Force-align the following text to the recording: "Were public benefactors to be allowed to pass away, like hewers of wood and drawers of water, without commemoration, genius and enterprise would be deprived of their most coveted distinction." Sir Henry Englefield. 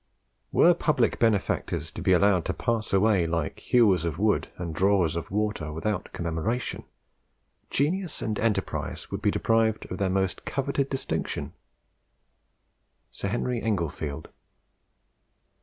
"Were 0.51 0.73
public 0.73 1.19
benefactors 1.19 1.91
to 1.91 2.01
be 2.01 2.11
allowed 2.11 2.45
to 2.45 2.55
pass 2.55 2.91
away, 2.91 3.27
like 3.27 3.59
hewers 3.59 4.03
of 4.03 4.17
wood 4.17 4.47
and 4.57 4.73
drawers 4.73 5.15
of 5.15 5.29
water, 5.29 5.71
without 5.71 6.11
commemoration, 6.11 6.85
genius 7.69 8.19
and 8.19 8.39
enterprise 8.39 9.11
would 9.11 9.21
be 9.21 9.29
deprived 9.29 9.85
of 9.91 9.99
their 9.99 10.09
most 10.09 10.43
coveted 10.43 10.89
distinction." 10.89 11.53
Sir 13.11 13.27
Henry 13.27 13.61
Englefield. 13.61 14.29